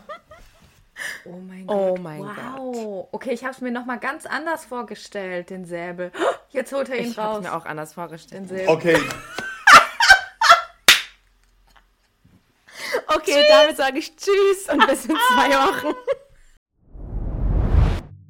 [1.25, 2.03] Oh mein Oh Gott.
[2.03, 3.09] mein wow.
[3.13, 6.13] Okay, ich habe es mir noch mal ganz anders vorgestellt, den Säbel.
[6.51, 7.37] Jetzt holt er ihn Ich habe raus.
[7.39, 8.43] es mir auch anders vorgestellt.
[8.43, 8.69] den Säbel.
[8.69, 8.97] Okay,
[13.15, 15.95] Okay, damit sage ich Tschüss und bis in zwei Wochen.